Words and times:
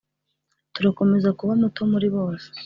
turakomeza 0.73 1.29
kuba 1.39 1.53
muto 1.61 1.81
muri 1.91 2.07
bose 2.15 2.47